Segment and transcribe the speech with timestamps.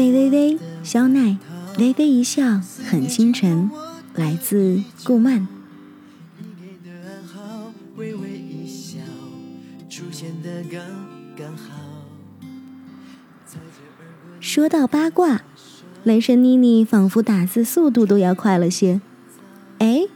[0.00, 1.36] 贝微微、肖奈
[1.76, 3.70] 微微一笑，很倾城，
[4.14, 5.46] 来自顾漫。
[14.40, 15.42] 说到八卦，
[16.02, 19.02] 雷神妮妮仿佛打字速度都要快了些。
[19.80, 20.06] 哎，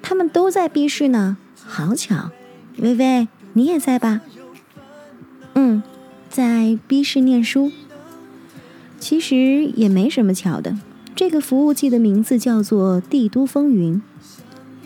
[0.00, 2.30] 他们都在 B 室呢，好巧。
[2.78, 4.20] 微微，你也在吧？
[5.54, 5.82] 嗯，
[6.30, 7.72] 在 B 室念书。
[9.04, 10.78] 其实也没什么巧的，
[11.14, 13.96] 这个服务器的名字叫做《帝都风云》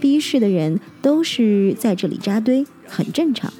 [0.00, 3.52] ，B 市的人都是在这里扎堆，很正常。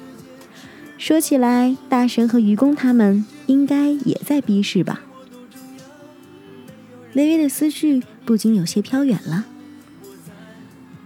[0.97, 5.03] 说起来，大神和愚公他们应该也在 B 市吧？
[7.13, 9.45] 微微的思绪不禁有些飘远了。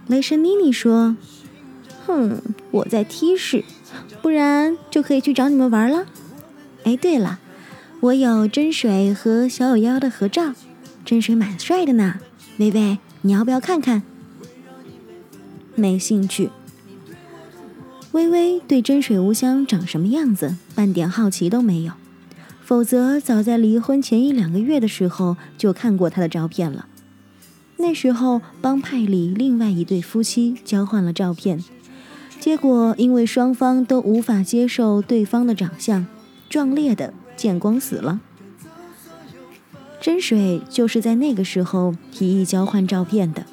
[0.08, 1.16] 雷神妮妮说
[2.04, 3.62] ：“哼，我在 T 市，
[4.20, 6.06] 不然就可以去找你们玩了。
[6.82, 7.38] 哎，对了。”
[8.04, 10.52] 我有真水和小有妖的合照，
[11.06, 12.20] 真水蛮帅的呢。
[12.58, 14.02] 微微，你要不要看看？
[15.74, 16.50] 没兴趣。
[18.12, 21.94] 微微对真水无香长什么样子半点好奇都没有，
[22.62, 26.86] 否则早在离婚前一两个月的时候就看过他的照片了。
[27.78, 31.64] 那时候帮派里另外一对夫妻交换了照片，
[32.38, 36.06] 结果因为双方都无法接受对方的长相，
[36.50, 37.14] 壮烈的。
[37.36, 38.20] 见光死了，
[40.00, 43.44] 真水就是在那个时候提议交换照片的。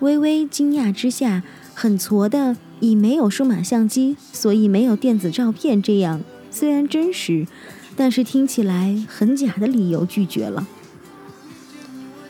[0.00, 1.42] 微微惊讶之下，
[1.74, 7.46] 很挫的以没有数码相机，所以没有电子照片这样虽然真实，
[7.96, 10.66] 但是听起来很假的理由拒绝了。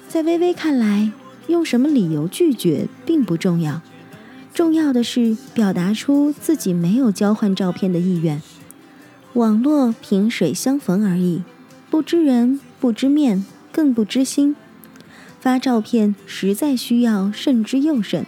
[0.09, 1.11] 在微微看来，
[1.47, 3.81] 用什么理由拒绝并不重要，
[4.53, 8.43] 重要的是表达出自己没有交换照片的意愿。
[9.35, 11.43] 网络萍水相逢而已，
[11.89, 14.55] 不知人，不知面，更不知心。
[15.41, 18.27] 发照片实在需要慎之又慎，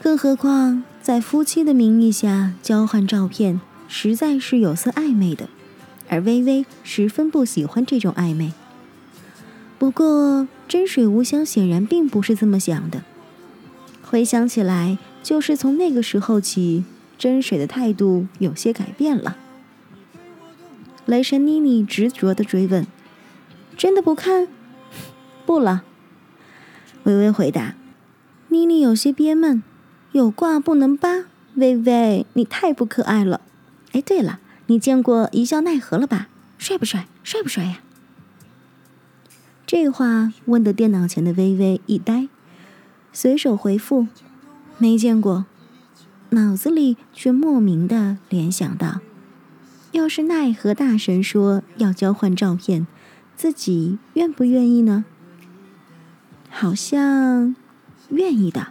[0.00, 5.50] 更何况在夫妻的名义下交换照片，实在是有色暧昧的。
[6.08, 8.52] 而微微十分不喜欢这种暧昧。
[9.78, 13.04] 不过真水无香显然并不是这么想的。
[14.02, 16.84] 回想起来，就是从那个时候起，
[17.18, 19.36] 真水的态度有些改变了。
[21.10, 22.86] 雷神妮妮执着的追问
[23.76, 24.46] ：“真的不看？
[25.44, 25.82] 不了。”
[27.02, 27.74] 微微回答。
[28.46, 29.60] 妮妮有些憋闷
[30.12, 31.24] ：“有挂不能扒。”
[31.56, 33.40] 微微，你太不可爱了。
[33.90, 36.28] 哎，对了，你见过一笑奈何了吧？
[36.58, 37.08] 帅不帅？
[37.24, 37.80] 帅不帅呀？
[39.66, 42.28] 这话问得电脑前的微微一呆，
[43.12, 44.06] 随手回复
[44.78, 45.46] ：“没见过。”
[46.30, 49.00] 脑子里却莫名的联想到。
[49.92, 52.86] 要是奈何大神说要交换照片，
[53.36, 55.04] 自己愿不愿意呢？
[56.48, 57.54] 好像
[58.08, 58.68] 愿意的。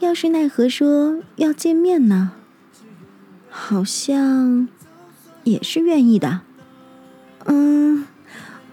[0.00, 2.32] 要是奈何说要见面呢？
[3.48, 4.68] 好像
[5.44, 6.40] 也是愿意的。
[7.44, 8.06] 嗯，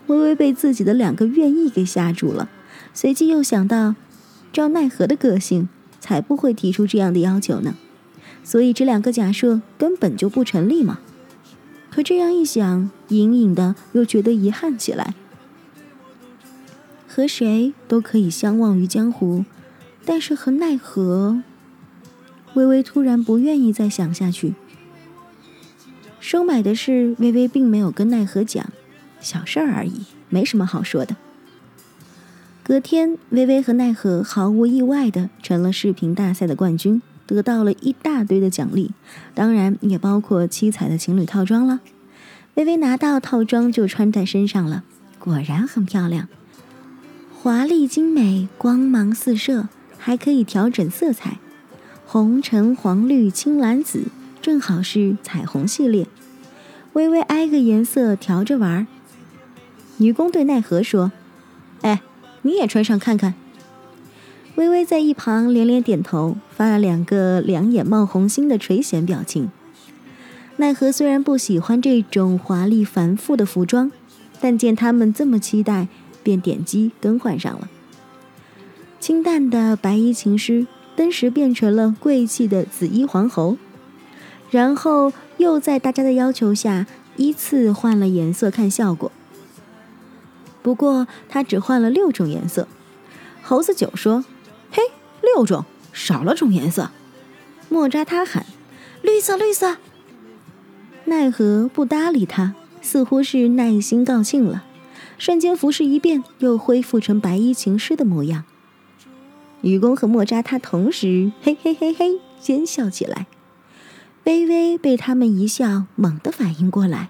[0.07, 2.49] 微微被自己的两个愿意给吓住了，
[2.93, 3.95] 随即又想到，
[4.51, 7.75] 照奈何的个性，才不会提出这样的要求呢。
[8.43, 10.99] 所以这两个假设根本就不成立嘛。
[11.89, 15.13] 可这样一想，隐隐的又觉得遗憾起来。
[17.07, 19.43] 和谁都可以相忘于江湖，
[20.05, 21.43] 但是和奈何，
[22.53, 24.53] 微微突然不愿意再想下去。
[26.21, 28.71] 收买的事，微微并没有跟奈何讲，
[29.19, 31.17] 小事而已，没什么好说的。
[32.63, 37.01] 隔天，微微和奈何毫无意外的成了视频大赛的冠军。
[37.33, 38.91] 得到了一大堆的奖励，
[39.33, 41.79] 当然也包括七彩的情侣套装了。
[42.55, 44.83] 微微拿到套装就穿在身上了，
[45.17, 46.27] 果然很漂亮，
[47.33, 51.39] 华丽精美，光芒四射，还可以调整色彩，
[52.05, 54.03] 红橙黄绿青蓝紫，
[54.41, 56.07] 正好是彩虹系列。
[56.93, 58.87] 微微挨个颜色调着玩儿。
[59.97, 61.11] 女工对奈何说
[61.81, 62.01] ：“哎，
[62.41, 63.33] 你也穿上看看。”
[64.55, 69.49] 微微在一旁连连点头，发了两个两眼冒红星的垂涎表情。
[70.57, 73.91] 奈何虽然不喜欢这种华丽繁复的服装，
[74.39, 75.87] 但见他们这么期待，
[76.21, 77.69] 便点击更换上了。
[78.99, 83.57] 清淡的白衣琴师，登时变成了贵气的紫衣皇后，
[84.51, 89.11] 然后又在大家的要求下依次换了颜色看效果。
[90.61, 92.67] 不过他只换了六种颜色。
[93.41, 94.25] 猴子九说。
[94.71, 94.81] 嘿，
[95.21, 96.89] 六种少了种颜色，
[97.69, 98.45] 莫扎他喊
[99.03, 99.77] ：“绿色，绿色！”
[101.05, 104.63] 奈何不搭理他，似乎是耐心告罄了，
[105.17, 108.45] 瞬间服饰一变，又恢复成白衣琴师的模样。
[109.61, 113.27] 愚公和莫扎他同时嘿嘿嘿嘿奸笑起来。
[114.23, 117.09] 微微被他们一笑，猛地反应过来，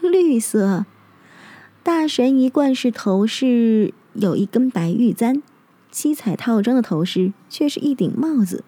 [0.00, 0.86] 绿色。
[1.82, 5.42] 大神一贯是头饰有一根白玉簪，
[5.90, 8.64] 七彩套装的头饰却是一顶帽子，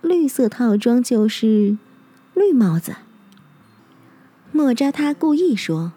[0.00, 1.78] 绿色套装就是
[2.34, 2.96] 绿帽子。
[4.52, 5.92] 莫扎他故意说：“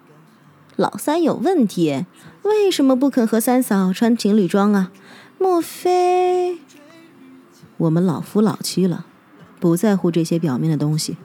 [0.77, 2.05] 老三有问题，
[2.43, 4.91] 为什么不肯和三嫂穿情侣装啊？
[5.37, 6.59] 莫非
[7.77, 9.05] 我们老夫老妻了，
[9.59, 11.17] 不在乎这些表面的东西？”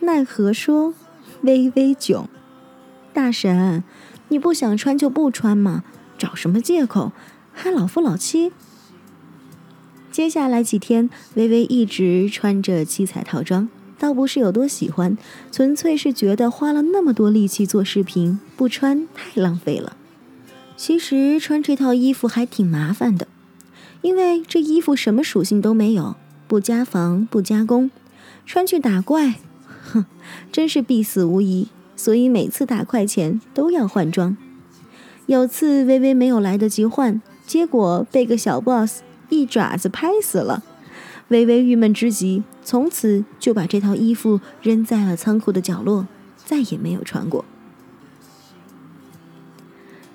[0.00, 0.92] 奈何说
[1.42, 2.28] ：“微微囧，
[3.14, 3.82] 大神，
[4.28, 5.82] 你不想穿就不穿嘛，
[6.18, 7.12] 找什么借口？
[7.52, 8.52] 还老夫老妻？”
[10.10, 13.68] 接下来几天，微微一直穿着七彩套装。
[13.98, 15.16] 倒不是有多喜欢，
[15.52, 19.96] 纯粹是觉得花了那么多力气做视频，不穿太浪费了。
[20.76, 23.28] 其实穿这套衣服还挺麻烦的，
[24.00, 26.16] 因为这衣服什么属性都没有，
[26.48, 27.92] 不加防不加工，
[28.44, 29.36] 穿去打怪，
[29.84, 30.04] 哼，
[30.50, 31.68] 真是必死无疑。
[31.94, 34.36] 所以每次打怪前都要换装。
[35.26, 40.62] 有次微微没有来得及换，结果被个小 boss 一爪子拍死了。
[41.28, 46.06] 微微郁闷之极，从此就把这套衣服扔在了仓库的角落，
[46.44, 47.44] 再也没有穿过。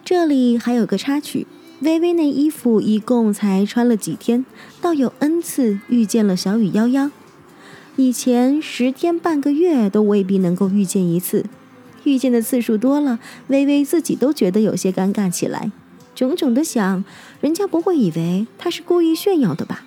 [0.05, 1.47] 这里还有个插曲：
[1.81, 4.45] 微微那衣服一共才穿了几天，
[4.79, 7.09] 倒有 N 次遇见了小雨夭夭。
[7.95, 11.45] 以前十天半个月都未必能够遇见一次，
[12.03, 15.71] 遇见的次数多了，微微自己都觉得有些尴尬起来，
[16.17, 17.05] 种种的想，
[17.41, 19.85] 人家不会以为他是故意炫耀的吧？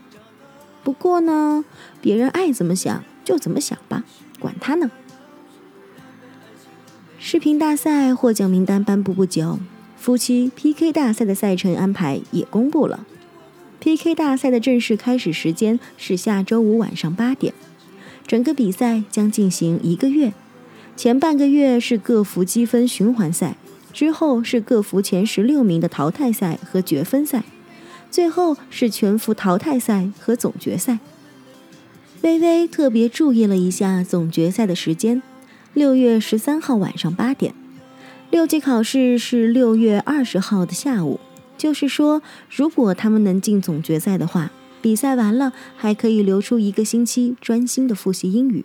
[0.84, 1.64] 不过呢，
[2.00, 4.04] 别人爱怎么想就怎么想吧，
[4.38, 4.92] 管他呢。
[7.18, 9.58] 视频大赛获奖名单颁布不久，
[9.96, 13.04] 夫妻 PK 大赛的赛程安排也公布了。
[13.80, 17.52] PK 大赛的正式开始时间是下周五晚上八点，
[18.24, 20.32] 整个比赛将进行一个月。
[20.94, 23.56] 前半个月是各服积分循环赛，
[23.92, 27.44] 之后是各服前十六名的淘汰赛和决分赛。
[28.10, 30.98] 最后是全服淘汰赛和总决赛。
[32.22, 35.22] 微微特别注意了一下总决赛的时间，
[35.74, 37.54] 六月十三号晚上八点。
[38.30, 41.20] 六级考试是六月二十号的下午，
[41.56, 42.20] 就是说，
[42.50, 44.50] 如果他们能进总决赛的话，
[44.82, 48.64] 比赛完了还可以留出一个星期专心的复习英语，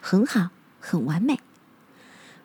[0.00, 0.48] 很好，
[0.80, 1.38] 很完美。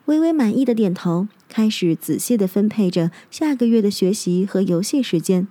[0.06, 5.46] 微微满意的点头，开始仔细的分配着下个月的学习和游戏时间。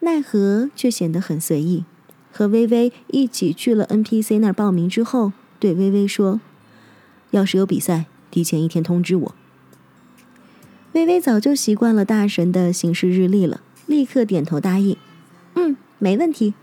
[0.00, 1.84] 奈何却显得很随意，
[2.32, 6.40] 和微微一起去了 NPC 那儿报名之后，对微微说
[7.32, 9.34] ：“要是有比赛，提前一天通知我。”
[10.92, 14.96] 微微早就习惯了大神的行事日历了，立刻点头答应
[15.52, 16.54] ：“嗯，没问题。”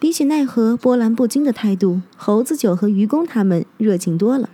[0.00, 4.50] 比起奈何波澜不惊的态度，猴子九和愚公他们热情多了。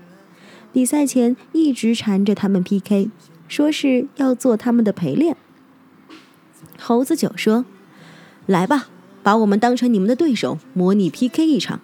[0.75, 3.09] 比赛前一直缠着他们 PK，
[3.47, 5.37] 说是要做他们的陪练。
[6.81, 7.64] 猴子九说
[8.45, 8.88] ：“来吧，
[9.23, 11.81] 把我们当成你们的对手，模拟 PK 一场。”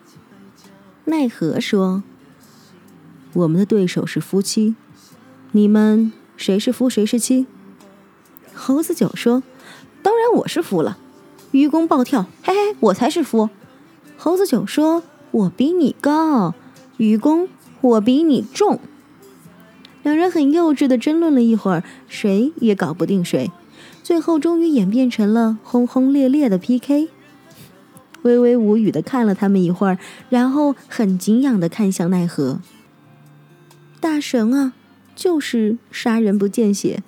[1.07, 2.03] 奈何说
[3.35, 4.75] ：“我们的对手是夫妻，
[5.53, 7.47] 你们谁是夫谁是妻？”
[8.53, 9.45] 猴子九说
[10.03, 10.99] ：“当然我是夫了。”
[11.53, 13.51] 愚公暴跳：“嘿嘿，我才是夫！”
[14.19, 16.55] 猴子九说：“我比你高。”
[16.99, 17.49] 愚公
[17.81, 18.81] ：“我比你重。”
[20.03, 23.51] 两人很幼稚的争论了一会儿，谁也搞不定谁。
[24.03, 27.09] 最后终于演变成了轰轰烈烈的 PK。
[28.23, 32.61] 微微无语的看了他们一会儿，然后很敬仰的看向奈何。
[34.01, 34.73] 大神啊，
[35.15, 37.03] 就是杀人不见血。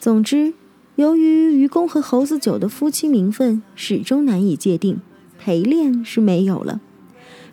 [0.00, 0.54] 总之，
[0.96, 5.00] 由于愚公和猴子九的夫妻名分始终难以界定，
[5.38, 6.80] 陪练是没有了。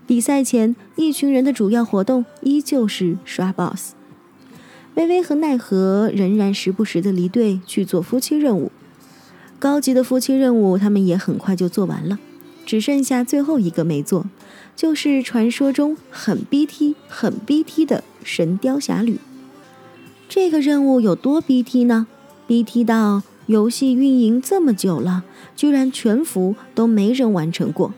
[0.06, 3.94] 比赛前，一群人的主要活动依旧是刷 BOSS。
[4.96, 8.72] 微微和奈何仍然时不时的离队去做夫妻任务，
[9.58, 12.20] 高级的夫妻任务他们也很快就做完了，
[12.66, 14.26] 只剩下最后一个没做，
[14.76, 19.14] 就是传说中很 BT 很 BT 的《神雕侠侣》。
[20.28, 22.08] 这个任务有多 BT 呢
[22.48, 25.24] ？BT 到游戏运营这么久了，
[25.56, 27.94] 居然全服都没人完成过。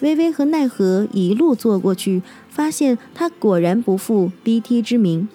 [0.00, 5.28] 微微和奈何一路做过去，发现他果然不负 BT 之名。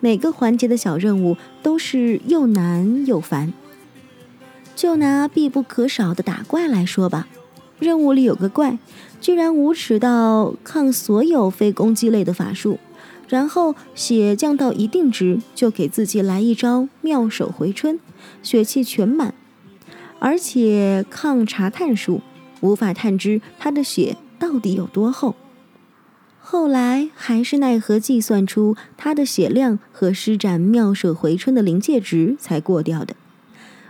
[0.00, 3.52] 每个环节的小任务都是又难又烦。
[4.76, 7.26] 就拿必不可少的打怪来说吧，
[7.80, 8.78] 任务里有个怪，
[9.20, 12.78] 居然无耻到抗所有非攻击类的法术，
[13.26, 17.98] 然后血降到一定值，就给自己来一招妙手回春，
[18.40, 19.34] 血气全满，
[20.20, 22.20] 而且抗查探术，
[22.60, 25.34] 无法探知他的血到底有多厚。
[26.40, 33.14] 后来还是奈何计算出他的血量和施展妙手回春的临界值才过掉的。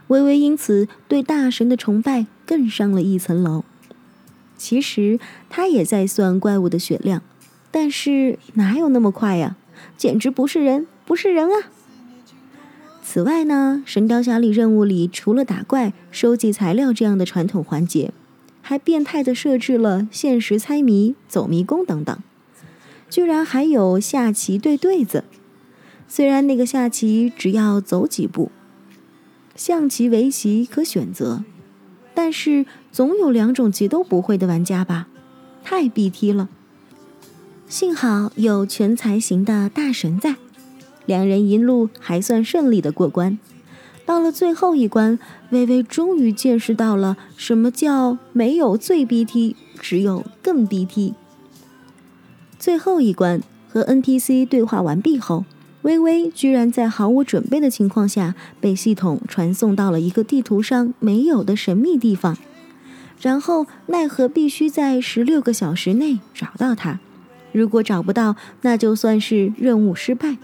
[0.08, 3.64] 微微因此对大神的崇拜更上了一层楼。
[4.56, 7.22] 其实他也在算怪物的血量。
[7.70, 9.56] 但是哪有那么快呀？
[9.98, 11.68] 简直不是人，不是人啊！
[13.02, 18.12] 此外呢，《神雕侠侣》任务里除了打怪、收集材料这样的传统环节，
[18.68, 22.18] 还变态的设置了限时猜谜、走迷宫等等，
[23.08, 25.24] 居然还有下棋对对子。
[26.06, 28.50] 虽然那个下棋只要走几步，
[29.56, 31.44] 象棋、围棋可选择，
[32.12, 35.08] 但是总有两种棋都不会的玩家吧？
[35.64, 36.50] 太 BT 了。
[37.68, 40.34] 幸好有全才型的大神在，
[41.06, 43.38] 两人一路还算顺利的过关。
[44.08, 45.18] 到了最后一关，
[45.50, 51.12] 微微终于见识到了什么叫没有最 BT，只有更 BT。
[52.58, 55.44] 最后一关和 NPC 对话完毕后，
[55.82, 62.38] 微微居然在毫无准备的情况下被系统传送到了一个地图上没有的神秘地方，
[63.20, 66.98] 然后奈何必须在十六个小时内找到它。
[67.52, 70.38] 如果找不到，那就算是任务失败。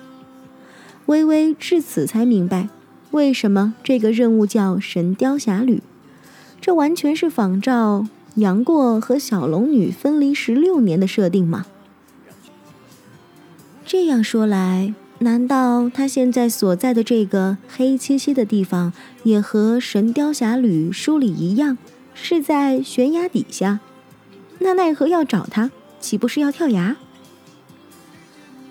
[1.06, 2.68] 微微至此才明白，
[3.14, 5.76] 为什么这个任务叫《神雕侠侣》，
[6.60, 11.64] 这完全是仿照杨过和小龙女分离十六年的设定吗？
[13.86, 18.92] 这样说来，难道他现在所在的这个黑漆漆的地方，
[19.22, 21.78] 也和《神雕侠侣》书里一样，
[22.14, 23.78] 是在悬崖底下？
[24.58, 25.70] 那奈何要找他？
[26.00, 26.96] 岂不是要跳崖？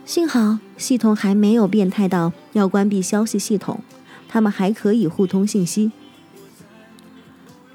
[0.04, 3.80] 幸好系统还没有变态到要关闭消息系统，
[4.34, 5.92] 他们还可以互通信息。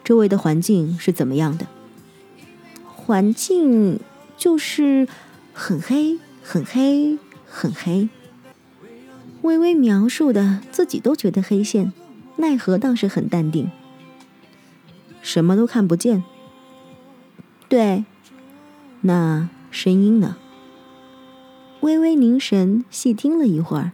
[0.02, 1.68] 周围的环境是怎么样的？
[2.96, 4.00] 环境
[4.36, 5.06] 就是
[5.52, 8.08] 很黑，很黑，很黑。
[9.42, 11.92] 微微描述的自己都觉得黑线，
[12.38, 13.70] 奈何倒是很淡定。
[15.22, 16.24] 什么都看不见。
[17.68, 18.04] 对。
[19.02, 20.36] 那声音呢？
[21.82, 23.92] 微微凝神细听了一会儿，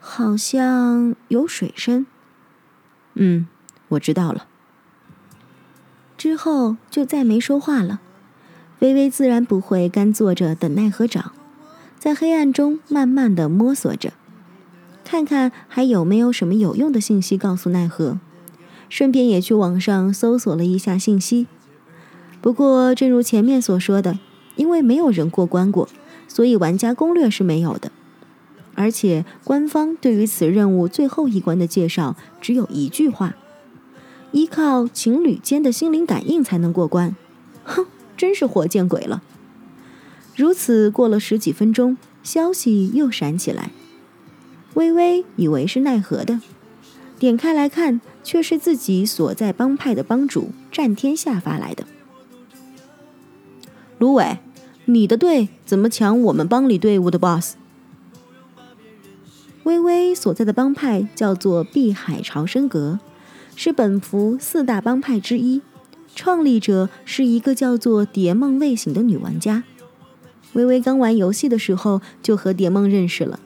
[0.00, 2.06] 好像有水声。
[3.14, 3.46] 嗯，
[3.90, 4.46] 我知道了。
[6.16, 8.00] 之后就再没说话了。
[8.80, 11.32] 微微自然不会干坐着等奈何找，
[11.98, 14.14] 在黑暗中慢慢的摸索着，
[15.04, 18.18] 看看还有没有什么有用的信息告诉奈何，
[18.88, 21.46] 顺便也去网上搜索了一下信息。
[22.40, 24.18] 不过，正如前面所说的，
[24.56, 25.86] 因为没有人过关过，
[26.26, 27.92] 所以玩家攻略是没有的。
[28.74, 33.36] 而且，官方对于此任务最后一关的介绍只有一句话
[34.32, 37.14] ：“依靠情侣间的心灵感应才能过关。”
[37.64, 37.86] 哼，
[38.16, 39.22] 真是活见鬼了！
[40.34, 43.70] 如此过了十几分钟，消息又闪起来，
[44.74, 46.40] 微微以为是奈何的，
[47.18, 51.84] 点开来看，却是自己所在帮派的帮主战天下发来的。
[53.98, 54.38] 芦苇，
[54.86, 57.56] 你的队怎么抢我们帮里队伍的 boss？
[59.70, 62.98] 微微所在的帮派叫做碧海潮生阁，
[63.54, 65.62] 是本服四大帮派之一。
[66.16, 69.62] 创立者是一个叫做蝶梦未醒的女玩家。
[70.54, 73.38] 微微刚玩游戏的时候就和蝶梦认识了，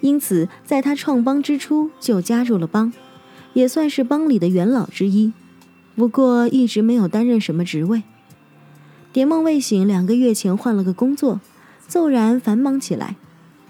[0.00, 2.90] 因此在她创帮之初就加入了帮，
[3.52, 5.34] 也算是帮里的元老之一。
[5.94, 8.04] 不过一直没有担任什么职位。
[9.12, 11.42] 蝶梦未醒，两个月前换了个工作，
[11.86, 13.16] 骤然繁忙起来，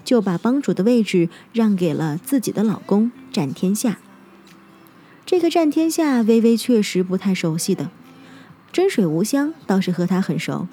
[0.09, 3.99] 就把帮主的位置让给了自己的老公战天下。
[5.23, 7.91] 这个战天下，微微确实不太熟悉的，
[8.71, 10.67] 真水无香倒是和他很熟。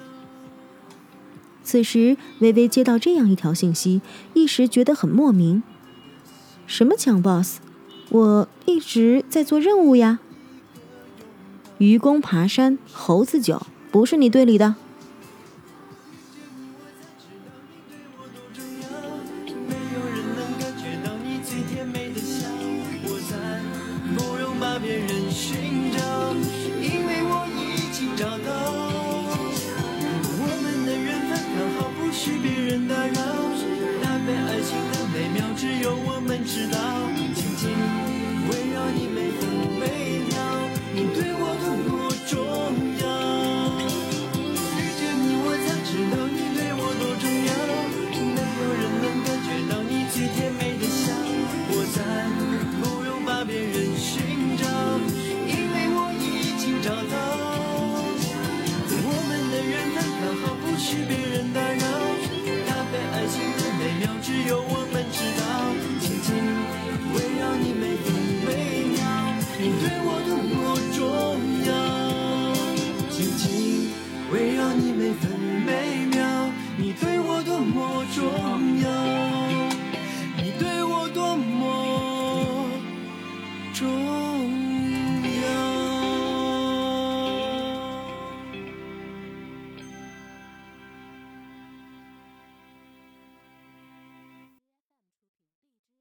[1.63, 4.01] 此时，微微接到这样一条信息，
[4.33, 5.61] 一时觉得很莫名：
[6.65, 7.59] 什么抢 boss？
[8.09, 10.17] 我一直在做任务呀。
[11.77, 13.61] 愚公爬山，猴子酒。
[13.91, 14.73] 不是你队里的。
[36.47, 36.86] 知道。